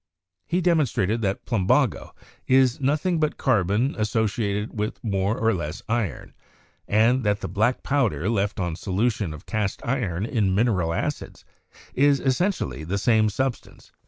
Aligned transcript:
He 0.47 0.61
demonstrated 0.61 1.21
that 1.21 1.45
plumbago 1.45 2.15
is 2.47 2.79
nothing 2.81 3.19
but 3.19 3.37
car 3.37 3.63
bon 3.63 3.93
associated 3.99 4.79
with 4.79 4.97
more 5.03 5.37
or 5.37 5.53
less 5.53 5.83
iron, 5.87 6.33
and 6.87 7.23
that 7.23 7.41
the 7.41 7.47
black 7.47 7.83
powder 7.83 8.27
left 8.27 8.59
on 8.59 8.75
solution 8.75 9.31
of 9.31 9.45
cast 9.45 9.85
iron 9.85 10.25
in 10.25 10.55
mineral 10.55 10.91
acids 10.91 11.45
is 11.93 12.19
esentially 12.19 12.83
the 12.83 12.97
same 12.97 13.29
substance. 13.29 13.91